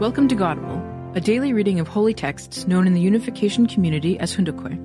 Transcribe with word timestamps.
Welcome 0.00 0.28
to 0.28 0.36
Godable, 0.36 1.16
a 1.16 1.20
daily 1.20 1.52
reading 1.52 1.80
of 1.80 1.88
holy 1.88 2.14
texts 2.14 2.68
known 2.68 2.86
in 2.86 2.94
the 2.94 3.00
unification 3.00 3.66
community 3.66 4.16
as 4.20 4.32
Hoon 4.32 4.44
Dok 4.44 4.68
Hae. 4.68 4.78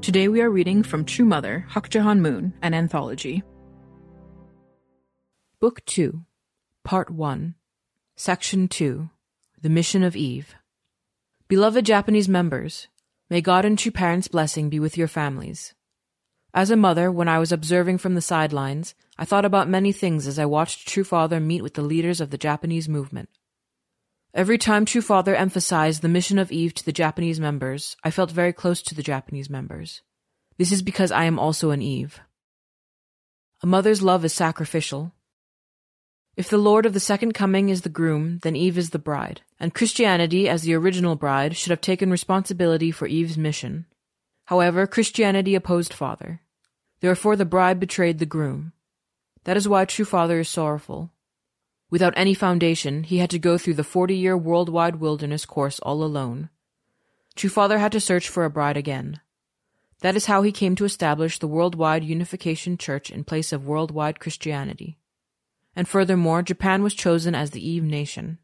Today 0.00 0.26
we 0.26 0.40
are 0.40 0.50
reading 0.50 0.82
from 0.82 1.04
True 1.04 1.24
Mother, 1.24 1.64
Hak 1.68 1.94
Ja 1.94 2.02
Han 2.02 2.20
Moon, 2.20 2.52
an 2.62 2.74
anthology. 2.74 3.44
Book 5.60 5.84
2, 5.84 6.20
Part 6.82 7.10
1, 7.10 7.54
Section 8.16 8.66
2, 8.66 9.08
The 9.60 9.68
Mission 9.68 10.02
of 10.02 10.16
Eve. 10.16 10.56
Beloved 11.46 11.86
Japanese 11.86 12.28
members, 12.28 12.88
may 13.30 13.40
God 13.40 13.64
and 13.64 13.78
True 13.78 13.92
Parents' 13.92 14.26
blessing 14.26 14.68
be 14.68 14.80
with 14.80 14.98
your 14.98 15.06
families. 15.06 15.74
As 16.52 16.72
a 16.72 16.76
mother, 16.76 17.12
when 17.12 17.28
I 17.28 17.38
was 17.38 17.52
observing 17.52 17.98
from 17.98 18.16
the 18.16 18.20
sidelines, 18.20 18.96
I 19.16 19.24
thought 19.24 19.44
about 19.44 19.68
many 19.68 19.92
things 19.92 20.26
as 20.26 20.40
I 20.40 20.44
watched 20.44 20.88
True 20.88 21.04
Father 21.04 21.38
meet 21.38 21.62
with 21.62 21.74
the 21.74 21.82
leaders 21.82 22.20
of 22.20 22.30
the 22.30 22.36
Japanese 22.36 22.88
movement. 22.88 23.28
Every 24.34 24.56
time 24.56 24.86
True 24.86 25.02
Father 25.02 25.34
emphasized 25.34 26.00
the 26.00 26.08
mission 26.08 26.38
of 26.38 26.50
Eve 26.50 26.72
to 26.74 26.84
the 26.86 26.92
Japanese 26.92 27.38
members, 27.38 27.98
I 28.02 28.10
felt 28.10 28.30
very 28.30 28.54
close 28.54 28.80
to 28.82 28.94
the 28.94 29.02
Japanese 29.02 29.50
members. 29.50 30.00
This 30.56 30.72
is 30.72 30.80
because 30.80 31.12
I 31.12 31.24
am 31.24 31.38
also 31.38 31.70
an 31.70 31.82
Eve. 31.82 32.18
A 33.62 33.66
mother's 33.66 34.00
love 34.00 34.24
is 34.24 34.32
sacrificial. 34.32 35.12
If 36.34 36.48
the 36.48 36.56
Lord 36.56 36.86
of 36.86 36.94
the 36.94 37.00
Second 37.00 37.34
Coming 37.34 37.68
is 37.68 37.82
the 37.82 37.90
groom, 37.90 38.38
then 38.42 38.56
Eve 38.56 38.78
is 38.78 38.88
the 38.88 38.98
bride, 38.98 39.42
and 39.60 39.74
Christianity, 39.74 40.48
as 40.48 40.62
the 40.62 40.72
original 40.72 41.14
bride, 41.14 41.54
should 41.54 41.70
have 41.70 41.82
taken 41.82 42.10
responsibility 42.10 42.90
for 42.90 43.06
Eve's 43.06 43.36
mission. 43.36 43.84
However, 44.46 44.86
Christianity 44.86 45.54
opposed 45.54 45.92
Father. 45.92 46.40
Therefore, 47.00 47.36
the 47.36 47.44
bride 47.44 47.78
betrayed 47.78 48.18
the 48.18 48.24
groom. 48.24 48.72
That 49.44 49.58
is 49.58 49.68
why 49.68 49.84
True 49.84 50.06
Father 50.06 50.40
is 50.40 50.48
sorrowful. 50.48 51.10
Without 51.92 52.14
any 52.16 52.32
foundation, 52.32 53.02
he 53.02 53.18
had 53.18 53.28
to 53.28 53.38
go 53.38 53.58
through 53.58 53.74
the 53.74 53.84
40 53.84 54.16
year 54.16 54.34
worldwide 54.34 54.96
wilderness 54.96 55.44
course 55.44 55.78
all 55.80 56.02
alone. 56.02 56.48
True 57.36 57.50
Father 57.50 57.78
had 57.78 57.92
to 57.92 58.00
search 58.00 58.30
for 58.30 58.46
a 58.46 58.50
bride 58.50 58.78
again. 58.78 59.20
That 60.00 60.16
is 60.16 60.24
how 60.24 60.40
he 60.40 60.52
came 60.52 60.74
to 60.76 60.86
establish 60.86 61.38
the 61.38 61.46
Worldwide 61.46 62.02
Unification 62.02 62.78
Church 62.78 63.10
in 63.10 63.24
place 63.24 63.52
of 63.52 63.66
worldwide 63.66 64.20
Christianity. 64.20 64.96
And 65.76 65.86
furthermore, 65.86 66.40
Japan 66.40 66.82
was 66.82 66.94
chosen 66.94 67.34
as 67.34 67.50
the 67.50 67.64
Eve 67.64 67.84
nation. 67.84 68.38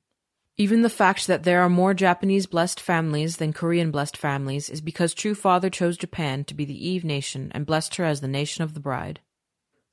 Even 0.58 0.82
the 0.82 0.90
fact 0.90 1.26
that 1.26 1.44
there 1.44 1.62
are 1.62 1.70
more 1.70 1.94
Japanese 1.94 2.44
blessed 2.44 2.78
families 2.78 3.38
than 3.38 3.54
Korean 3.54 3.90
blessed 3.90 4.18
families 4.18 4.68
is 4.68 4.82
because 4.82 5.14
True 5.14 5.34
Father 5.34 5.70
chose 5.70 5.96
Japan 5.96 6.44
to 6.44 6.54
be 6.54 6.66
the 6.66 6.86
Eve 6.86 7.02
nation 7.02 7.50
and 7.54 7.64
blessed 7.64 7.96
her 7.96 8.04
as 8.04 8.20
the 8.20 8.28
nation 8.28 8.62
of 8.62 8.74
the 8.74 8.80
bride. 8.80 9.20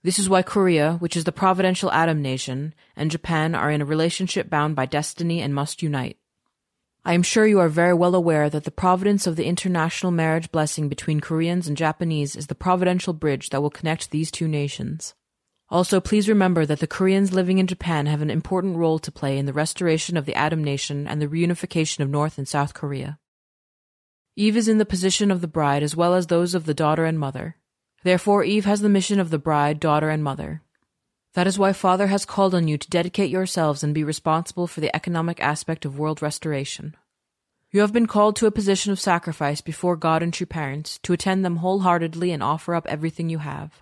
This 0.05 0.19
is 0.19 0.29
why 0.29 0.43
Korea, 0.43 0.97
which 0.99 1.17
is 1.17 1.23
the 1.23 1.31
providential 1.31 1.91
Adam 1.91 2.21
nation, 2.21 2.75
and 2.95 3.09
Japan 3.09 3.55
are 3.55 3.71
in 3.71 3.81
a 3.81 3.85
relationship 3.85 4.51
bound 4.51 4.75
by 4.75 4.85
destiny 4.85 5.41
and 5.41 5.51
must 5.51 5.81
unite. 5.81 6.19
I 7.03 7.13
am 7.13 7.23
sure 7.23 7.47
you 7.47 7.59
are 7.59 7.69
very 7.69 7.95
well 7.95 8.13
aware 8.13 8.47
that 8.51 8.65
the 8.65 8.69
providence 8.69 9.25
of 9.25 9.35
the 9.35 9.47
international 9.47 10.11
marriage 10.11 10.51
blessing 10.51 10.89
between 10.89 11.21
Koreans 11.21 11.67
and 11.67 11.75
Japanese 11.75 12.35
is 12.35 12.45
the 12.45 12.53
providential 12.53 13.13
bridge 13.13 13.49
that 13.49 13.63
will 13.63 13.71
connect 13.71 14.11
these 14.11 14.29
two 14.29 14.47
nations. 14.47 15.15
Also, 15.69 15.99
please 15.99 16.29
remember 16.29 16.67
that 16.67 16.81
the 16.81 16.85
Koreans 16.85 17.33
living 17.33 17.57
in 17.57 17.65
Japan 17.65 18.05
have 18.05 18.21
an 18.21 18.29
important 18.29 18.77
role 18.77 18.99
to 18.99 19.11
play 19.11 19.39
in 19.39 19.47
the 19.47 19.53
restoration 19.53 20.17
of 20.17 20.27
the 20.27 20.35
Adam 20.35 20.63
nation 20.63 21.07
and 21.07 21.19
the 21.19 21.27
reunification 21.27 22.01
of 22.01 22.11
North 22.11 22.37
and 22.37 22.47
South 22.47 22.75
Korea. 22.75 23.17
Eve 24.35 24.55
is 24.55 24.67
in 24.67 24.77
the 24.77 24.85
position 24.85 25.31
of 25.31 25.41
the 25.41 25.47
bride 25.47 25.81
as 25.81 25.95
well 25.95 26.13
as 26.13 26.27
those 26.27 26.53
of 26.53 26.67
the 26.67 26.75
daughter 26.75 27.05
and 27.05 27.17
mother. 27.17 27.55
Therefore, 28.05 28.43
Eve 28.43 28.65
has 28.65 28.81
the 28.81 28.87
mission 28.87 29.19
of 29.19 29.31
the 29.31 29.39
bride, 29.39 29.79
daughter, 29.79 30.11
and 30.11 30.23
mother. 30.23 30.61
That 31.33 31.47
is 31.47 31.57
why 31.57 31.73
Father 31.73 32.05
has 32.05 32.23
called 32.23 32.53
on 32.53 32.67
you 32.67 32.77
to 32.77 32.87
dedicate 32.87 33.31
yourselves 33.31 33.83
and 33.83 33.95
be 33.95 34.03
responsible 34.03 34.67
for 34.67 34.79
the 34.79 34.95
economic 34.95 35.41
aspect 35.41 35.85
of 35.85 35.97
world 35.97 36.21
restoration. 36.21 36.95
You 37.71 37.81
have 37.81 37.91
been 37.91 38.05
called 38.05 38.35
to 38.35 38.45
a 38.45 38.51
position 38.51 38.91
of 38.91 38.99
sacrifice 38.99 39.59
before 39.59 39.95
God 39.95 40.21
and 40.21 40.31
true 40.31 40.45
parents 40.45 40.99
to 40.99 41.13
attend 41.13 41.43
them 41.43 41.55
wholeheartedly 41.55 42.31
and 42.31 42.43
offer 42.43 42.75
up 42.75 42.85
everything 42.85 43.27
you 43.27 43.39
have. 43.39 43.81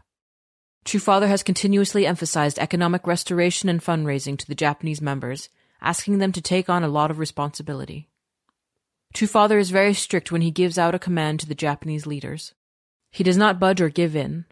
True 0.85 1.01
Father 1.01 1.27
has 1.27 1.43
continuously 1.43 2.07
emphasized 2.07 2.59
economic 2.59 3.05
restoration 3.05 3.67
and 3.67 3.83
fundraising 3.83 4.37
to 4.37 4.47
the 4.47 4.55
Japanese 4.55 5.01
members, 5.01 5.49
asking 5.81 6.19
them 6.19 6.31
to 6.31 6.41
take 6.41 6.69
on 6.69 6.81
a 6.81 6.87
lot 6.87 7.11
of 7.11 7.19
responsibility. 7.19 8.07
True 9.13 9.27
Father 9.27 9.59
is 9.59 9.69
very 9.69 9.93
strict 9.93 10.31
when 10.31 10.41
he 10.41 10.49
gives 10.49 10.77
out 10.77 10.95
a 10.95 10.99
command 11.07 11.41
to 11.41 11.45
the 11.45 11.53
Japanese 11.53 12.07
leaders. 12.07 12.53
He 13.13 13.23
does 13.23 13.37
not 13.37 13.59
budge 13.59 13.79
or 13.79 13.89
give 13.89 14.15
in. 14.15 14.45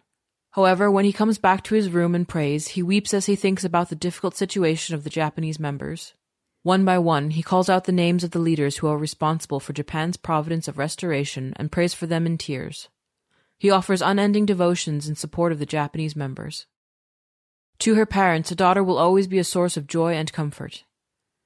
However, 0.52 0.92
when 0.92 1.04
he 1.04 1.12
comes 1.12 1.40
back 1.40 1.64
to 1.64 1.74
his 1.74 1.90
room 1.90 2.14
and 2.14 2.28
prays, 2.28 2.70
he 2.70 2.84
weeps 2.84 3.12
as 3.12 3.26
he 3.26 3.36
thinks 3.36 3.64
about 3.64 3.90
the 3.90 3.96
difficult 3.96 4.36
situation 4.36 4.94
of 4.94 5.04
the 5.04 5.10
Japanese 5.10 5.60
members. 5.60 6.14
One 6.62 6.86
by 6.86 7.00
one, 7.00 7.32
he 7.32 7.42
calls 7.42 7.70
out 7.70 7.86
the 7.86 7.92
names 7.92 8.24
of 8.24 8.32
the 8.32 8.40
leaders 8.40 8.78
who 8.78 8.88
are 8.88 9.00
responsible 9.00 9.60
for 9.60 9.74
Japan's 9.74 10.16
providence 10.16 10.68
of 10.68 10.78
restoration 10.78 11.54
and 11.56 11.72
prays 11.72 11.96
for 11.96 12.06
them 12.06 12.28
in 12.28 12.38
tears. 12.38 12.90
He 13.58 13.72
offers 13.72 14.04
unending 14.04 14.46
devotions 14.46 15.10
in 15.10 15.16
support 15.16 15.52
of 15.52 15.58
the 15.58 15.66
Japanese 15.66 16.16
members. 16.16 16.68
To 17.80 17.96
her 17.96 18.06
parents, 18.06 18.52
a 18.52 18.56
daughter 18.56 18.84
will 18.84 19.00
always 19.00 19.26
be 19.26 19.40
a 19.40 19.44
source 19.44 19.76
of 19.76 19.88
joy 19.88 20.14
and 20.14 20.32
comfort. 20.32 20.84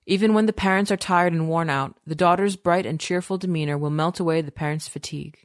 Even 0.05 0.33
when 0.33 0.47
the 0.47 0.53
parents 0.53 0.91
are 0.91 0.97
tired 0.97 1.31
and 1.31 1.47
worn 1.47 1.69
out, 1.69 1.95
the 2.05 2.13
daughter's 2.13 2.57
bright 2.57 2.85
and 2.85 2.99
cheerful 2.99 3.37
demeanor 3.37 3.77
will 3.77 3.89
melt 3.89 4.19
away 4.19 4.41
the 4.41 4.51
parents' 4.51 4.89
fatigue. 4.89 5.37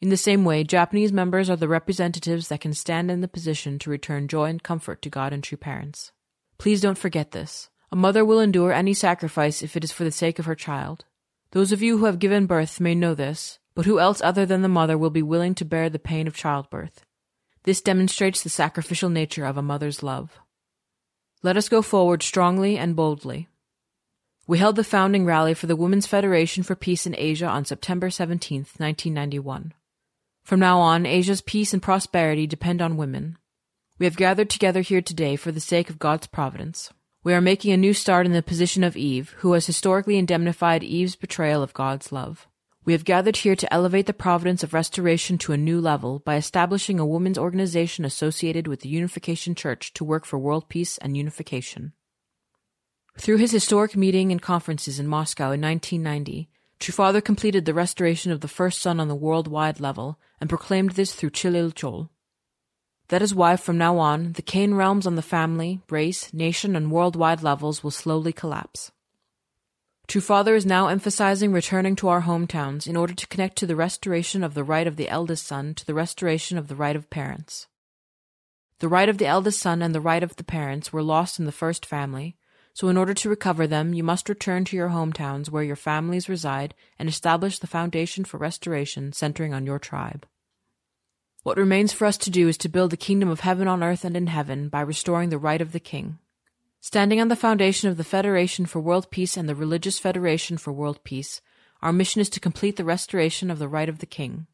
In 0.00 0.10
the 0.10 0.16
same 0.16 0.44
way, 0.44 0.62
Japanese 0.62 1.12
members 1.12 1.50
are 1.50 1.56
the 1.56 1.66
representatives 1.66 2.48
that 2.48 2.60
can 2.60 2.72
stand 2.72 3.10
in 3.10 3.20
the 3.20 3.26
position 3.26 3.80
to 3.80 3.90
return 3.90 4.28
joy 4.28 4.44
and 4.44 4.62
comfort 4.62 5.02
to 5.02 5.10
God 5.10 5.32
and 5.32 5.42
true 5.42 5.58
parents. 5.58 6.12
Please 6.56 6.80
don't 6.80 6.98
forget 6.98 7.32
this. 7.32 7.68
A 7.90 7.96
mother 7.96 8.24
will 8.24 8.38
endure 8.38 8.72
any 8.72 8.94
sacrifice 8.94 9.60
if 9.60 9.76
it 9.76 9.82
is 9.82 9.90
for 9.90 10.04
the 10.04 10.12
sake 10.12 10.38
of 10.38 10.44
her 10.44 10.54
child. 10.54 11.04
Those 11.50 11.72
of 11.72 11.82
you 11.82 11.98
who 11.98 12.04
have 12.04 12.20
given 12.20 12.46
birth 12.46 12.78
may 12.78 12.94
know 12.94 13.14
this, 13.14 13.58
but 13.74 13.86
who 13.86 13.98
else 13.98 14.20
other 14.22 14.46
than 14.46 14.62
the 14.62 14.68
mother 14.68 14.96
will 14.96 15.10
be 15.10 15.22
willing 15.22 15.54
to 15.56 15.64
bear 15.64 15.90
the 15.90 15.98
pain 15.98 16.28
of 16.28 16.36
childbirth? 16.36 17.04
This 17.64 17.80
demonstrates 17.80 18.42
the 18.42 18.50
sacrificial 18.50 19.08
nature 19.08 19.46
of 19.46 19.56
a 19.56 19.62
mother's 19.62 20.02
love. 20.02 20.38
Let 21.42 21.56
us 21.56 21.68
go 21.68 21.82
forward 21.82 22.22
strongly 22.22 22.78
and 22.78 22.94
boldly. 22.94 23.48
We 24.46 24.58
held 24.58 24.76
the 24.76 24.84
founding 24.84 25.24
rally 25.24 25.54
for 25.54 25.66
the 25.66 25.76
Women's 25.76 26.06
Federation 26.06 26.62
for 26.62 26.74
Peace 26.74 27.06
in 27.06 27.14
Asia 27.18 27.46
on 27.46 27.64
September 27.64 28.10
17, 28.10 28.60
1991. 28.76 29.74
From 30.48 30.60
now 30.60 30.80
on, 30.80 31.04
Asia's 31.04 31.42
peace 31.42 31.74
and 31.74 31.82
prosperity 31.82 32.46
depend 32.46 32.80
on 32.80 32.96
women. 32.96 33.36
We 33.98 34.06
have 34.06 34.16
gathered 34.16 34.48
together 34.48 34.80
here 34.80 35.02
today 35.02 35.36
for 35.36 35.52
the 35.52 35.60
sake 35.60 35.90
of 35.90 35.98
God's 35.98 36.26
providence. 36.26 36.90
We 37.22 37.34
are 37.34 37.40
making 37.42 37.74
a 37.74 37.76
new 37.76 37.92
start 37.92 38.24
in 38.24 38.32
the 38.32 38.42
position 38.42 38.82
of 38.82 38.96
Eve, 38.96 39.34
who 39.40 39.52
has 39.52 39.66
historically 39.66 40.16
indemnified 40.16 40.82
Eve's 40.82 41.16
betrayal 41.16 41.62
of 41.62 41.74
God's 41.74 42.12
love. 42.12 42.48
We 42.86 42.94
have 42.94 43.04
gathered 43.04 43.36
here 43.36 43.56
to 43.56 43.70
elevate 43.70 44.06
the 44.06 44.14
providence 44.14 44.62
of 44.62 44.72
restoration 44.72 45.36
to 45.36 45.52
a 45.52 45.58
new 45.58 45.82
level 45.82 46.18
by 46.20 46.36
establishing 46.36 46.98
a 46.98 47.04
women's 47.04 47.36
organization 47.36 48.06
associated 48.06 48.66
with 48.66 48.80
the 48.80 48.88
Unification 48.88 49.54
Church 49.54 49.92
to 49.92 50.02
work 50.02 50.24
for 50.24 50.38
world 50.38 50.70
peace 50.70 50.96
and 50.96 51.14
unification. 51.14 51.92
Through 53.18 53.36
his 53.36 53.52
historic 53.52 53.94
meeting 53.94 54.32
and 54.32 54.40
conferences 54.40 54.98
in 54.98 55.08
Moscow 55.08 55.50
in 55.50 55.60
1990, 55.60 56.48
True 56.78 56.92
Father 56.92 57.20
completed 57.20 57.64
the 57.64 57.74
restoration 57.74 58.30
of 58.30 58.40
the 58.40 58.48
first 58.48 58.80
son 58.80 59.00
on 59.00 59.08
the 59.08 59.14
worldwide 59.14 59.80
level 59.80 60.18
and 60.40 60.48
proclaimed 60.48 60.92
this 60.92 61.12
through 61.12 61.30
Chil 61.30 61.56
Il 61.56 61.72
Jeol. 61.72 62.08
That 63.08 63.22
is 63.22 63.34
why 63.34 63.56
from 63.56 63.78
now 63.78 63.98
on, 63.98 64.32
the 64.34 64.42
Cain 64.42 64.74
realms 64.74 65.06
on 65.06 65.16
the 65.16 65.22
family, 65.22 65.80
race, 65.90 66.32
nation, 66.32 66.76
and 66.76 66.92
worldwide 66.92 67.42
levels 67.42 67.82
will 67.82 67.90
slowly 67.90 68.32
collapse. 68.32 68.92
True 70.06 70.20
Father 70.22 70.54
is 70.54 70.64
now 70.64 70.88
emphasizing 70.88 71.52
returning 71.52 71.94
to 71.96 72.08
our 72.08 72.22
hometowns 72.22 72.86
in 72.86 72.96
order 72.96 73.12
to 73.12 73.26
connect 73.26 73.58
to 73.58 73.66
the 73.66 73.76
restoration 73.76 74.42
of 74.42 74.54
the 74.54 74.64
right 74.64 74.86
of 74.86 74.96
the 74.96 75.08
eldest 75.08 75.46
son 75.46 75.74
to 75.74 75.84
the 75.84 75.94
restoration 75.94 76.56
of 76.56 76.68
the 76.68 76.76
right 76.76 76.96
of 76.96 77.10
parents. 77.10 77.66
The 78.78 78.88
right 78.88 79.10
of 79.10 79.18
the 79.18 79.26
eldest 79.26 79.60
son 79.60 79.82
and 79.82 79.94
the 79.94 80.00
right 80.00 80.22
of 80.22 80.36
the 80.36 80.44
parents 80.44 80.94
were 80.94 81.02
lost 81.02 81.38
in 81.38 81.44
the 81.44 81.52
first 81.52 81.84
family, 81.84 82.37
so 82.78 82.86
in 82.86 82.96
order 82.96 83.12
to 83.12 83.28
recover 83.28 83.66
them, 83.66 83.92
you 83.92 84.04
must 84.04 84.28
return 84.28 84.64
to 84.64 84.76
your 84.76 84.90
hometowns 84.90 85.50
where 85.50 85.64
your 85.64 85.74
families 85.74 86.28
reside 86.28 86.76
and 86.96 87.08
establish 87.08 87.58
the 87.58 87.66
foundation 87.66 88.24
for 88.24 88.38
restoration 88.38 89.12
centering 89.12 89.52
on 89.52 89.66
your 89.66 89.80
tribe. 89.80 90.24
What 91.42 91.56
remains 91.56 91.92
for 91.92 92.06
us 92.06 92.16
to 92.18 92.30
do 92.30 92.46
is 92.46 92.56
to 92.58 92.68
build 92.68 92.92
the 92.92 92.96
kingdom 92.96 93.30
of 93.30 93.40
heaven 93.40 93.66
on 93.66 93.82
earth 93.82 94.04
and 94.04 94.16
in 94.16 94.28
heaven 94.28 94.68
by 94.68 94.80
restoring 94.80 95.30
the 95.30 95.38
right 95.38 95.60
of 95.60 95.72
the 95.72 95.80
king. 95.80 96.20
Standing 96.80 97.20
on 97.20 97.26
the 97.26 97.34
foundation 97.34 97.88
of 97.88 97.96
the 97.96 98.04
Federation 98.04 98.64
for 98.64 98.78
World 98.78 99.10
Peace 99.10 99.36
and 99.36 99.48
the 99.48 99.56
Religious 99.56 99.98
Federation 99.98 100.56
for 100.56 100.72
World 100.72 101.02
Peace, 101.02 101.40
our 101.82 101.92
mission 101.92 102.20
is 102.20 102.30
to 102.30 102.38
complete 102.38 102.76
the 102.76 102.84
restoration 102.84 103.50
of 103.50 103.58
the 103.58 103.66
right 103.66 103.88
of 103.88 103.98
the 103.98 104.06
king. 104.06 104.46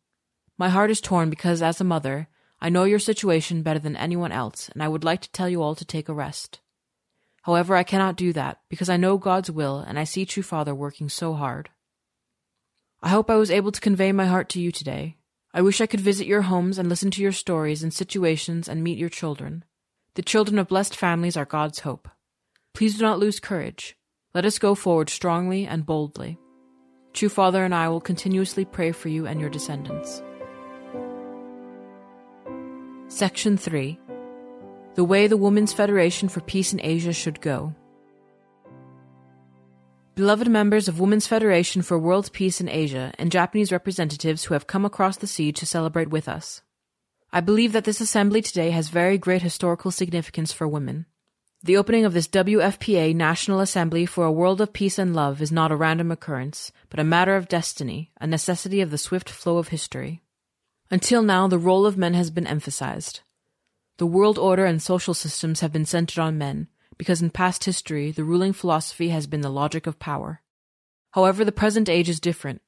My 0.57 0.71
heart 0.71 0.91
is 0.91 1.03
torn 1.03 1.29
because, 1.29 1.61
as 1.61 1.79
a 1.79 1.85
mother, 1.85 2.29
I 2.59 2.71
know 2.71 2.85
your 2.85 3.01
situation 3.01 3.63
better 3.63 3.81
than 3.81 3.97
anyone 3.97 4.33
else, 4.33 4.71
and 4.71 4.83
I 4.83 4.89
would 4.89 5.05
like 5.05 5.21
to 5.21 5.33
tell 5.33 5.51
you 5.51 5.63
all 5.63 5.75
to 5.75 5.85
take 5.85 6.09
a 6.09 6.15
rest. 6.15 6.61
However, 7.45 7.77
I 7.77 7.83
cannot 7.83 8.17
do 8.17 8.33
that 8.33 8.61
because 8.71 8.89
I 8.89 8.97
know 8.97 9.19
God's 9.19 9.51
will 9.51 9.79
and 9.79 9.99
I 9.99 10.05
see 10.05 10.25
True 10.25 10.43
Father 10.43 10.75
working 10.75 11.11
so 11.11 11.35
hard. 11.35 11.69
I 13.03 13.11
hope 13.11 13.29
I 13.29 13.37
was 13.37 13.51
able 13.51 13.71
to 13.71 13.83
convey 13.83 14.13
my 14.13 14.25
heart 14.25 14.49
to 14.51 14.61
you 14.61 14.73
today. 14.73 15.19
I 15.53 15.61
wish 15.61 15.83
I 15.83 15.87
could 15.87 16.01
visit 16.01 16.27
your 16.27 16.43
homes 16.43 16.79
and 16.79 16.89
listen 16.89 17.11
to 17.11 17.23
your 17.23 17.33
stories 17.33 17.83
and 17.83 17.93
situations 17.93 18.67
and 18.67 18.83
meet 18.83 18.97
your 18.97 19.11
children. 19.11 19.63
The 20.15 20.23
children 20.23 20.59
of 20.59 20.69
blessed 20.69 20.97
families 20.97 21.37
are 21.37 21.45
God's 21.45 21.81
hope. 21.81 22.09
Please 22.73 22.97
do 22.97 23.03
not 23.03 23.19
lose 23.19 23.41
courage. 23.41 23.95
Let 24.33 24.47
us 24.47 24.59
go 24.59 24.75
forward 24.75 25.11
strongly 25.11 25.67
and 25.67 25.85
boldly. 25.85 26.39
True 27.13 27.29
Father 27.29 27.63
and 27.63 27.75
I 27.75 27.91
will 27.91 28.01
continuously 28.01 28.65
pray 28.65 28.91
for 28.91 29.11
you 29.11 29.27
and 29.27 29.39
your 29.39 29.51
descendants. 29.51 30.23
Section 33.09 33.59
3 33.59 34.01
The 34.95 35.03
Way 35.03 35.27
the 35.27 35.37
Women's 35.37 35.73
Federation 35.73 36.29
for 36.29 36.41
Peace 36.41 36.73
in 36.73 36.81
Asia 36.81 37.13
Should 37.13 37.41
Go. 37.41 37.75
Beloved 40.15 40.49
members 40.49 40.87
of 40.87 41.01
Women's 41.01 41.27
Federation 41.27 41.83
for 41.83 41.99
World 41.99 42.31
Peace 42.33 42.61
in 42.61 42.69
Asia 42.69 43.13
and 43.19 43.33
Japanese 43.33 43.73
representatives 43.73 44.45
who 44.45 44.55
have 44.55 44.69
come 44.69 44.85
across 44.85 45.17
the 45.17 45.27
sea 45.27 45.51
to 45.51 45.67
celebrate 45.67 46.11
with 46.11 46.29
us. 46.29 46.63
I 47.33 47.41
believe 47.41 47.73
that 47.73 47.83
this 47.83 48.01
assembly 48.01 48.41
today 48.41 48.71
has 48.71 48.89
very 48.89 49.19
great 49.19 49.43
historical 49.43 49.91
significance 49.91 50.53
for 50.53 50.69
women. 50.69 51.07
The 51.61 51.77
opening 51.77 52.05
of 52.05 52.13
this 52.13 52.29
WFPA 52.29 53.17
National 53.17 53.59
Assembly 53.59 54.07
for 54.07 54.25
a 54.25 54.31
World 54.31 54.61
of 54.61 54.73
Peace 54.73 54.97
and 54.97 55.13
Love 55.13 55.43
is 55.43 55.51
not 55.51 55.73
a 55.73 55.77
random 55.77 56.13
occurrence, 56.13 56.71
but 56.89 57.01
a 57.01 57.05
matter 57.05 57.35
of 57.35 57.49
destiny, 57.49 58.13
a 58.21 58.29
necessity 58.29 58.81
of 58.81 58.93
the 58.93 58.99
swift 58.99 59.29
flow 59.29 59.59
of 59.59 59.69
history. 59.69 60.23
Until 60.89 61.25
now, 61.25 61.49
the 61.49 61.59
role 61.59 61.85
of 61.85 61.99
men 61.99 62.15
has 62.15 62.31
been 62.31 62.47
emphasized. 62.47 63.23
The 63.99 64.07
world 64.07 64.39
order 64.39 64.65
and 64.65 64.83
social 64.83 65.15
systems 65.15 65.61
have 65.61 65.73
been 65.73 65.87
centered 65.87 66.21
on 66.21 66.37
men, 66.37 66.69
because 66.99 67.23
in 67.23 67.31
past 67.31 67.65
history, 67.65 68.11
the 68.11 68.25
ruling 68.25 68.53
philosophy 68.53 69.11
has 69.11 69.27
been 69.27 69.41
the 69.41 69.51
logic 69.51 69.87
of 69.87 69.99
power. 69.99 70.43
However, 71.13 71.45
the 71.45 71.53
present 71.53 71.89
age 71.89 72.09
is 72.09 72.19
different. 72.19 72.61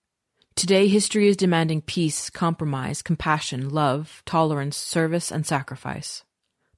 Today, 0.54 0.88
history 0.88 1.28
is 1.28 1.36
demanding 1.36 1.82
peace, 1.82 2.30
compromise, 2.30 3.02
compassion, 3.02 3.68
love, 3.68 4.22
tolerance, 4.24 4.76
service, 4.76 5.30
and 5.30 5.44
sacrifice. 5.44 6.24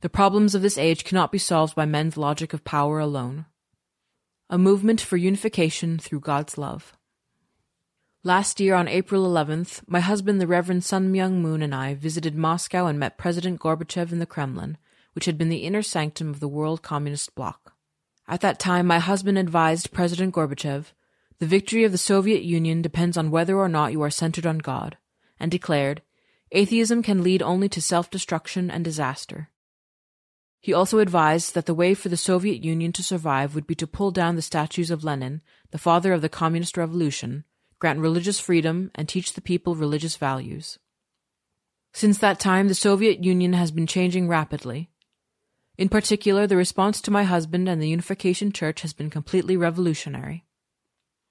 The 0.01 0.09
problems 0.09 0.55
of 0.55 0.63
this 0.63 0.79
age 0.79 1.05
cannot 1.05 1.31
be 1.31 1.39
solved 1.39 1.77
by 1.77 1.87
men's 1.87 2.17
logic 2.17 2.53
of 2.53 2.65
power 2.65 2.99
alone. 2.99 3.47
A 4.51 4.59
movement 4.59 5.01
for 5.01 5.17
unification 5.17 5.99
through 5.99 6.21
God's 6.21 6.59
love. 6.59 6.98
Last 8.25 8.59
year 8.59 8.75
on 8.75 8.89
April 8.89 9.25
11th, 9.27 9.83
my 9.87 10.01
husband, 10.01 10.41
the 10.41 10.47
Reverend 10.47 10.85
Sun 10.85 11.13
Myung 11.13 11.35
Moon, 11.35 11.63
and 11.63 11.75
I 11.75 11.95
visited 11.95 12.35
Moscow 12.35 12.87
and 12.87 12.99
met 12.99 13.17
President 13.17 13.61
Gorbachev 13.61 14.11
in 14.11 14.19
the 14.19 14.27
Kremlin, 14.27 14.77
which 15.13 15.27
had 15.27 15.39
been 15.39 15.49
the 15.49 15.65
inner 15.65 15.83
sanctum 15.83 16.29
of 16.29 16.41
the 16.41 16.49
world 16.49 16.83
communist 16.83 17.35
bloc. 17.37 17.75
At 18.27 18.41
that 18.41 18.59
time, 18.59 18.87
my 18.87 18.99
husband 18.99 19.39
advised 19.39 19.93
President 19.93 20.35
Gorbachev 20.35 20.93
the 21.39 21.47
victory 21.47 21.85
of 21.85 21.93
the 21.93 21.99
Soviet 21.99 22.43
Union 22.43 22.83
depends 22.83 23.17
on 23.17 23.31
whether 23.31 23.57
or 23.57 23.69
not 23.69 23.93
you 23.93 24.03
are 24.03 24.11
centered 24.11 24.45
on 24.45 24.59
God, 24.59 24.97
and 25.39 25.53
declared, 25.53 26.03
atheism 26.51 27.01
can 27.01 27.23
lead 27.23 27.43
only 27.43 27.69
to 27.69 27.81
self 27.81 28.11
destruction 28.11 28.71
and 28.71 28.85
disaster. 28.85 29.51
He 30.61 30.73
also 30.73 30.99
advised 30.99 31.55
that 31.55 31.67
the 31.67 31.75
way 31.75 31.95
for 31.95 32.09
the 32.09 32.17
Soviet 32.17 32.65
Union 32.65 32.93
to 32.95 33.05
survive 33.05 33.55
would 33.55 33.69
be 33.69 33.77
to 33.77 33.87
pull 33.87 34.11
down 34.11 34.35
the 34.35 34.43
statues 34.43 34.91
of 34.91 35.05
Lenin, 35.05 35.41
the 35.71 35.79
father 35.79 36.13
of 36.13 36.23
the 36.23 36.29
Communist 36.29 36.77
Revolution, 36.77 37.45
grant 37.79 37.99
religious 37.99 38.41
freedom, 38.41 38.91
and 38.95 39.09
teach 39.09 39.33
the 39.33 39.41
people 39.41 39.75
religious 39.75 40.17
values. 40.17 40.79
Since 41.93 42.19
that 42.19 42.41
time, 42.41 42.69
the 42.69 42.75
Soviet 42.75 43.25
Union 43.25 43.53
has 43.55 43.71
been 43.71 43.87
changing 43.87 44.29
rapidly. 44.29 44.91
In 45.77 45.89
particular, 45.89 46.47
the 46.47 46.57
response 46.57 47.01
to 47.03 47.11
my 47.11 47.25
husband 47.25 47.69
and 47.69 47.81
the 47.81 47.89
Unification 47.89 48.53
Church 48.53 48.83
has 48.83 48.93
been 48.93 49.11
completely 49.11 49.57
revolutionary. 49.57 50.45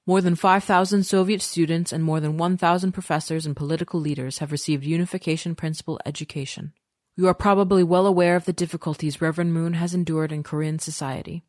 More 0.06 0.22
than 0.22 0.36
5,000 0.36 1.04
Soviet 1.04 1.42
students 1.42 1.92
and 1.92 2.02
more 2.02 2.22
than 2.22 2.38
1,000 2.38 2.94
professors 2.94 3.46
and 3.46 3.58
political 3.58 4.00
leaders 4.00 4.38
have 4.38 4.54
received 4.54 4.86
Unification 4.86 5.54
Principle 5.54 6.00
education. 6.06 6.72
You 7.18 7.28
are 7.28 7.34
probably 7.34 7.84
well 7.84 8.06
aware 8.06 8.38
of 8.38 8.46
the 8.46 8.54
difficulties 8.54 9.22
Reverend 9.22 9.54
Moon 9.54 9.74
has 9.74 9.94
endured 9.94 10.32
in 10.32 10.44
Korean 10.44 10.80
society. 10.80 11.44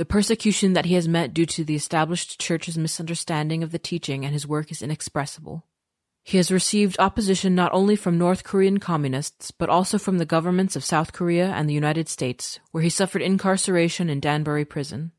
The 0.00 0.06
persecution 0.06 0.72
that 0.72 0.86
he 0.86 0.94
has 0.94 1.06
met 1.06 1.34
due 1.34 1.44
to 1.44 1.62
the 1.62 1.74
established 1.74 2.40
church's 2.40 2.78
misunderstanding 2.78 3.62
of 3.62 3.70
the 3.70 3.78
teaching 3.78 4.24
and 4.24 4.32
his 4.32 4.46
work 4.46 4.72
is 4.72 4.80
inexpressible. 4.80 5.66
He 6.22 6.38
has 6.38 6.50
received 6.50 6.98
opposition 6.98 7.54
not 7.54 7.70
only 7.74 7.96
from 7.96 8.16
North 8.16 8.42
Korean 8.42 8.78
communists, 8.78 9.50
but 9.50 9.68
also 9.68 9.98
from 9.98 10.16
the 10.16 10.24
governments 10.24 10.74
of 10.74 10.86
South 10.86 11.12
Korea 11.12 11.50
and 11.50 11.68
the 11.68 11.74
United 11.74 12.08
States, 12.08 12.60
where 12.70 12.82
he 12.82 12.88
suffered 12.88 13.20
incarceration 13.20 14.08
in 14.08 14.20
Danbury 14.20 14.64
prison. 14.64 15.12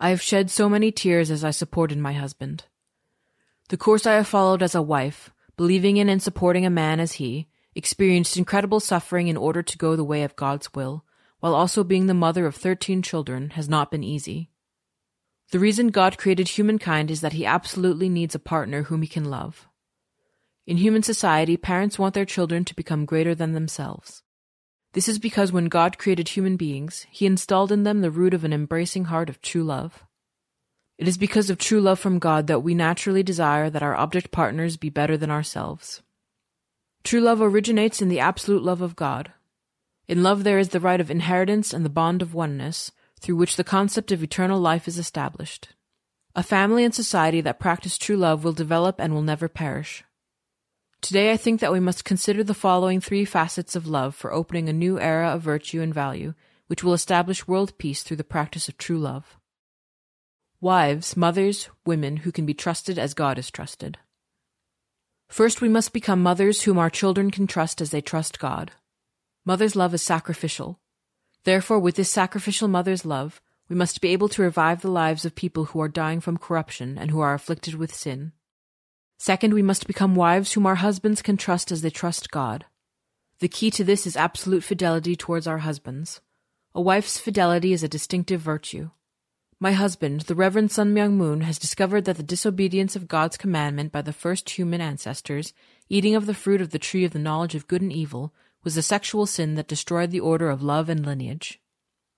I 0.00 0.08
have 0.08 0.22
shed 0.22 0.50
so 0.50 0.66
many 0.66 0.90
tears 0.90 1.30
as 1.30 1.44
I 1.44 1.50
supported 1.50 1.98
my 1.98 2.14
husband. 2.14 2.64
The 3.68 3.76
course 3.76 4.06
I 4.06 4.14
have 4.14 4.26
followed 4.26 4.62
as 4.62 4.74
a 4.74 4.80
wife, 4.80 5.30
believing 5.58 5.98
in 5.98 6.08
and 6.08 6.22
supporting 6.22 6.64
a 6.64 6.70
man 6.70 7.00
as 7.00 7.12
he, 7.20 7.48
experienced 7.74 8.38
incredible 8.38 8.80
suffering 8.80 9.28
in 9.28 9.36
order 9.36 9.62
to 9.62 9.76
go 9.76 9.94
the 9.94 10.02
way 10.02 10.22
of 10.22 10.36
God's 10.36 10.72
will, 10.72 11.04
while 11.40 11.54
also 11.54 11.82
being 11.82 12.06
the 12.06 12.14
mother 12.14 12.46
of 12.46 12.54
13 12.54 13.02
children, 13.02 13.50
has 13.50 13.68
not 13.68 13.90
been 13.90 14.04
easy. 14.04 14.50
The 15.50 15.58
reason 15.58 15.88
God 15.88 16.16
created 16.16 16.48
humankind 16.48 17.10
is 17.10 17.22
that 17.22 17.32
he 17.32 17.44
absolutely 17.44 18.08
needs 18.08 18.34
a 18.34 18.38
partner 18.38 18.84
whom 18.84 19.02
he 19.02 19.08
can 19.08 19.24
love. 19.24 19.66
In 20.66 20.76
human 20.76 21.02
society, 21.02 21.56
parents 21.56 21.98
want 21.98 22.14
their 22.14 22.24
children 22.24 22.64
to 22.66 22.76
become 22.76 23.04
greater 23.04 23.34
than 23.34 23.52
themselves. 23.52 24.22
This 24.92 25.08
is 25.08 25.18
because 25.18 25.50
when 25.50 25.66
God 25.66 25.98
created 25.98 26.28
human 26.28 26.56
beings, 26.56 27.06
he 27.10 27.26
installed 27.26 27.72
in 27.72 27.82
them 27.82 28.00
the 28.00 28.10
root 28.10 28.34
of 28.34 28.44
an 28.44 28.52
embracing 28.52 29.06
heart 29.06 29.28
of 29.28 29.40
true 29.40 29.64
love. 29.64 30.04
It 30.98 31.08
is 31.08 31.16
because 31.16 31.48
of 31.48 31.58
true 31.58 31.80
love 31.80 31.98
from 31.98 32.18
God 32.18 32.46
that 32.46 32.60
we 32.60 32.74
naturally 32.74 33.22
desire 33.22 33.70
that 33.70 33.82
our 33.82 33.96
object 33.96 34.30
partners 34.30 34.76
be 34.76 34.90
better 34.90 35.16
than 35.16 35.30
ourselves. 35.30 36.02
True 37.02 37.20
love 37.20 37.40
originates 37.40 38.02
in 38.02 38.08
the 38.08 38.20
absolute 38.20 38.62
love 38.62 38.82
of 38.82 38.96
God. 38.96 39.32
In 40.10 40.24
love, 40.24 40.42
there 40.42 40.58
is 40.58 40.70
the 40.70 40.80
right 40.80 41.00
of 41.00 41.08
inheritance 41.08 41.72
and 41.72 41.84
the 41.84 41.88
bond 41.88 42.20
of 42.20 42.34
oneness, 42.34 42.90
through 43.20 43.36
which 43.36 43.54
the 43.54 43.62
concept 43.62 44.10
of 44.10 44.24
eternal 44.24 44.58
life 44.58 44.88
is 44.88 44.98
established. 44.98 45.68
A 46.34 46.42
family 46.42 46.82
and 46.82 46.92
society 46.92 47.40
that 47.42 47.60
practice 47.60 47.96
true 47.96 48.16
love 48.16 48.42
will 48.42 48.52
develop 48.52 48.96
and 48.98 49.14
will 49.14 49.22
never 49.22 49.48
perish. 49.48 50.02
Today, 51.00 51.30
I 51.30 51.36
think 51.36 51.60
that 51.60 51.70
we 51.70 51.78
must 51.78 52.04
consider 52.04 52.42
the 52.42 52.54
following 52.54 53.00
three 53.00 53.24
facets 53.24 53.76
of 53.76 53.86
love 53.86 54.16
for 54.16 54.32
opening 54.32 54.68
a 54.68 54.72
new 54.72 54.98
era 54.98 55.28
of 55.28 55.42
virtue 55.42 55.80
and 55.80 55.94
value, 55.94 56.34
which 56.66 56.82
will 56.82 56.92
establish 56.92 57.46
world 57.46 57.78
peace 57.78 58.02
through 58.02 58.16
the 58.16 58.24
practice 58.24 58.66
of 58.66 58.76
true 58.76 58.98
love. 58.98 59.38
Wives, 60.60 61.16
mothers, 61.16 61.68
women 61.86 62.16
who 62.16 62.32
can 62.32 62.44
be 62.44 62.52
trusted 62.52 62.98
as 62.98 63.14
God 63.14 63.38
is 63.38 63.48
trusted. 63.48 63.96
First, 65.28 65.60
we 65.60 65.68
must 65.68 65.92
become 65.92 66.20
mothers 66.20 66.62
whom 66.62 66.78
our 66.78 66.90
children 66.90 67.30
can 67.30 67.46
trust 67.46 67.80
as 67.80 67.92
they 67.92 68.00
trust 68.00 68.40
God. 68.40 68.72
Mother's 69.44 69.76
love 69.76 69.94
is 69.94 70.02
sacrificial. 70.02 70.80
Therefore, 71.44 71.78
with 71.78 71.96
this 71.96 72.10
sacrificial 72.10 72.68
mother's 72.68 73.06
love, 73.06 73.40
we 73.68 73.76
must 73.76 74.00
be 74.00 74.08
able 74.08 74.28
to 74.30 74.42
revive 74.42 74.82
the 74.82 74.90
lives 74.90 75.24
of 75.24 75.34
people 75.34 75.66
who 75.66 75.80
are 75.80 75.88
dying 75.88 76.20
from 76.20 76.36
corruption 76.36 76.98
and 76.98 77.10
who 77.10 77.20
are 77.20 77.34
afflicted 77.34 77.74
with 77.74 77.94
sin. 77.94 78.32
Second, 79.18 79.54
we 79.54 79.62
must 79.62 79.86
become 79.86 80.14
wives 80.14 80.52
whom 80.52 80.66
our 80.66 80.76
husbands 80.76 81.22
can 81.22 81.36
trust 81.36 81.70
as 81.70 81.82
they 81.82 81.90
trust 81.90 82.30
God. 82.30 82.64
The 83.38 83.48
key 83.48 83.70
to 83.72 83.84
this 83.84 84.06
is 84.06 84.16
absolute 84.16 84.64
fidelity 84.64 85.16
towards 85.16 85.46
our 85.46 85.58
husbands. 85.58 86.20
A 86.74 86.80
wife's 86.80 87.18
fidelity 87.18 87.72
is 87.72 87.82
a 87.82 87.88
distinctive 87.88 88.40
virtue. 88.40 88.90
My 89.58 89.72
husband, 89.72 90.22
the 90.22 90.34
Reverend 90.34 90.72
Sun 90.72 90.94
Myung 90.94 91.12
Moon, 91.12 91.42
has 91.42 91.58
discovered 91.58 92.06
that 92.06 92.16
the 92.16 92.22
disobedience 92.22 92.96
of 92.96 93.08
God's 93.08 93.36
commandment 93.36 93.92
by 93.92 94.02
the 94.02 94.12
first 94.12 94.48
human 94.50 94.80
ancestors, 94.80 95.52
eating 95.88 96.14
of 96.14 96.26
the 96.26 96.34
fruit 96.34 96.60
of 96.60 96.70
the 96.70 96.78
tree 96.78 97.04
of 97.04 97.12
the 97.12 97.18
knowledge 97.18 97.54
of 97.54 97.68
good 97.68 97.82
and 97.82 97.92
evil, 97.92 98.32
was 98.62 98.76
a 98.76 98.82
sexual 98.82 99.26
sin 99.26 99.54
that 99.54 99.68
destroyed 99.68 100.10
the 100.10 100.20
order 100.20 100.50
of 100.50 100.62
love 100.62 100.88
and 100.88 101.04
lineage. 101.04 101.60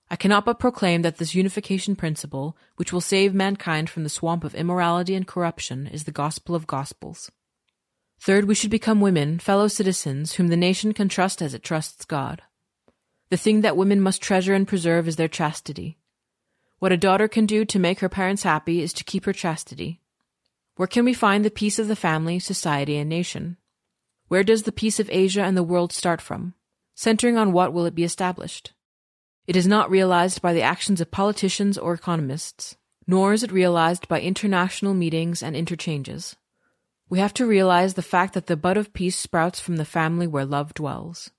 I 0.09 0.15
cannot 0.15 0.45
but 0.45 0.59
proclaim 0.59 1.01
that 1.01 1.17
this 1.17 1.33
unification 1.33 1.95
principle, 1.95 2.57
which 2.75 2.93
will 2.93 3.01
save 3.01 3.33
mankind 3.33 3.89
from 3.89 4.03
the 4.03 4.09
swamp 4.09 4.43
of 4.43 4.53
immorality 4.53 5.15
and 5.15 5.25
corruption, 5.27 5.87
is 5.87 6.03
the 6.03 6.11
gospel 6.11 6.53
of 6.53 6.67
gospels. 6.67 7.31
Third, 8.19 8.45
we 8.45 8.55
should 8.55 8.69
become 8.69 9.01
women, 9.01 9.39
fellow 9.39 9.67
citizens, 9.67 10.33
whom 10.33 10.47
the 10.47 10.57
nation 10.57 10.93
can 10.93 11.09
trust 11.09 11.41
as 11.41 11.53
it 11.53 11.63
trusts 11.63 12.05
God. 12.05 12.41
The 13.29 13.37
thing 13.37 13.61
that 13.61 13.75
women 13.75 13.99
must 13.99 14.21
treasure 14.21 14.53
and 14.53 14.67
preserve 14.67 15.07
is 15.07 15.15
their 15.15 15.27
chastity. 15.27 15.97
What 16.79 16.91
a 16.91 16.97
daughter 16.97 17.27
can 17.27 17.45
do 17.45 17.65
to 17.65 17.79
make 17.79 17.99
her 17.99 18.09
parents 18.09 18.43
happy 18.43 18.81
is 18.81 18.93
to 18.93 19.03
keep 19.03 19.25
her 19.25 19.33
chastity. 19.33 20.01
Where 20.75 20.87
can 20.87 21.05
we 21.05 21.13
find 21.13 21.43
the 21.43 21.51
peace 21.51 21.79
of 21.79 21.87
the 21.87 21.95
family, 21.95 22.39
society, 22.39 22.97
and 22.97 23.09
nation? 23.09 23.57
Where 24.33 24.43
does 24.43 24.63
the 24.63 24.71
peace 24.71 24.99
of 24.99 25.11
Asia 25.11 25.43
and 25.43 25.55
the 25.55 25.61
world 25.61 25.93
start 25.93 26.19
from? 26.19 26.55
Centering 26.95 27.37
on 27.37 27.53
what 27.53 27.71
will 27.71 27.85
it 27.85 27.93
be 27.93 28.03
established? 28.03 28.73
It 29.45 29.55
is 29.55 29.67
not 29.67 29.91
realized 29.91 30.41
by 30.41 30.53
the 30.53 30.63
actions 30.63 30.99
of 30.99 31.11
politicians 31.11 31.77
or 31.77 31.93
economists, 31.93 32.75
nor 33.05 33.33
is 33.33 33.43
it 33.43 33.51
realized 33.51 34.07
by 34.07 34.21
international 34.21 34.95
meetings 34.95 35.43
and 35.43 35.55
interchanges. 35.55 36.35
We 37.09 37.19
have 37.19 37.35
to 37.35 37.45
realize 37.45 37.93
the 37.93 38.01
fact 38.01 38.33
that 38.33 38.47
the 38.47 38.57
bud 38.57 38.75
of 38.75 38.91
peace 38.91 39.19
sprouts 39.19 39.59
from 39.59 39.75
the 39.75 39.85
family 39.85 40.25
where 40.25 40.45
love 40.45 40.73
dwells. 40.73 41.29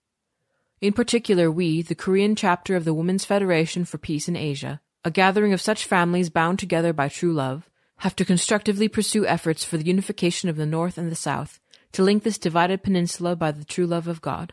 In 0.80 0.92
particular, 0.92 1.50
we, 1.50 1.82
the 1.82 1.96
Korean 1.96 2.36
chapter 2.36 2.76
of 2.76 2.84
the 2.84 2.94
Women's 2.94 3.24
Federation 3.24 3.84
for 3.84 3.98
Peace 3.98 4.28
in 4.28 4.36
Asia, 4.36 4.80
a 5.04 5.10
gathering 5.10 5.52
of 5.52 5.60
such 5.60 5.84
families 5.84 6.30
bound 6.30 6.60
together 6.60 6.92
by 6.92 7.08
true 7.08 7.32
love, 7.32 7.68
have 7.96 8.14
to 8.14 8.24
constructively 8.24 8.86
pursue 8.86 9.26
efforts 9.26 9.64
for 9.64 9.78
the 9.78 9.86
unification 9.86 10.48
of 10.48 10.54
the 10.54 10.64
North 10.64 10.96
and 10.96 11.10
the 11.10 11.16
South, 11.16 11.58
to 11.94 12.02
link 12.02 12.22
this 12.22 12.38
divided 12.38 12.82
peninsula 12.82 13.34
by 13.34 13.50
the 13.50 13.64
true 13.64 13.86
love 13.86 14.06
of 14.06 14.20
God. 14.20 14.52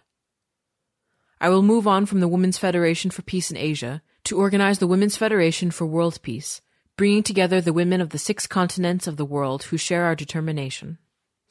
I 1.39 1.49
will 1.49 1.63
move 1.63 1.87
on 1.87 2.05
from 2.05 2.19
the 2.19 2.27
Women's 2.27 2.59
Federation 2.59 3.09
for 3.09 3.23
Peace 3.23 3.49
in 3.49 3.57
Asia 3.57 4.03
to 4.25 4.37
organize 4.37 4.77
the 4.77 4.87
Women's 4.87 5.17
Federation 5.17 5.71
for 5.71 5.87
World 5.87 6.21
Peace, 6.21 6.61
bringing 6.97 7.23
together 7.23 7.59
the 7.59 7.73
women 7.73 7.99
of 7.99 8.09
the 8.09 8.19
six 8.19 8.45
continents 8.45 9.07
of 9.07 9.17
the 9.17 9.25
world 9.25 9.63
who 9.63 9.77
share 9.77 10.05
our 10.05 10.15
determination. 10.15 10.99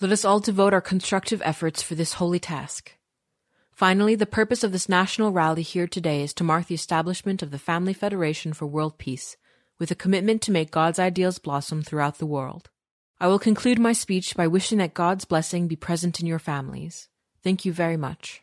Let 0.01 0.13
us 0.13 0.25
all 0.25 0.39
devote 0.39 0.73
our 0.73 0.81
constructive 0.81 1.43
efforts 1.45 1.83
for 1.83 1.97
this 1.97 2.15
holy 2.15 2.39
task. 2.39 2.97
Finally, 3.73 4.15
the 4.15 4.27
purpose 4.27 4.63
of 4.63 4.71
this 4.71 4.89
national 4.89 5.33
rally 5.33 5.63
here 5.63 5.89
today 5.89 6.23
is 6.23 6.33
to 6.35 6.45
mark 6.45 6.67
the 6.67 6.75
establishment 6.75 7.43
of 7.43 7.51
the 7.51 7.59
Family 7.59 7.93
Federation 7.93 8.53
for 8.53 8.67
World 8.67 8.97
Peace, 8.97 9.37
with 9.79 9.91
a 9.91 9.97
commitment 9.97 10.41
to 10.43 10.53
make 10.53 10.71
God's 10.71 11.01
ideals 11.01 11.39
blossom 11.39 11.83
throughout 11.83 12.19
the 12.19 12.27
world. 12.27 12.71
I 13.23 13.27
will 13.27 13.39
conclude 13.39 13.79
my 13.79 13.93
speech 13.93 14.35
by 14.35 14.47
wishing 14.47 14.79
that 14.79 14.95
God's 14.95 15.27
blessing 15.27 15.69
be 15.69 15.77
present 15.77 16.21
in 16.21 16.27
your 16.27 16.39
families. 16.39 17.11
Thank 17.45 17.67
you 17.67 17.73
very 17.73 17.99
much. 17.99 18.43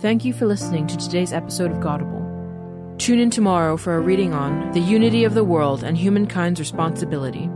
Thank 0.00 0.24
you 0.24 0.32
for 0.32 0.46
listening 0.46 0.86
to 0.86 0.96
today's 0.96 1.34
episode 1.34 1.70
of 1.70 1.78
Godable. 1.78 2.24
Tune 2.98 3.18
in 3.18 3.28
tomorrow 3.28 3.76
for 3.76 3.94
a 3.94 4.00
reading 4.00 4.32
on 4.32 4.72
the 4.72 4.80
unity 4.80 5.24
of 5.24 5.34
the 5.34 5.44
world 5.44 5.84
and 5.84 5.98
humankind's 5.98 6.60
responsibility 6.60 7.50